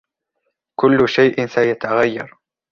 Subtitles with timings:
[0.79, 2.35] كل شيئ سيتغير.